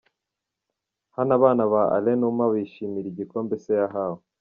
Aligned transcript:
Hano 1.15 1.31
abana 1.37 1.63
ba 1.73 1.81
Alain 1.95 2.17
Numa 2.19 2.43
bishimiraga 2.53 3.11
igikombe 3.13 3.53
Se 3.63 3.73
yahawe. 3.81 4.21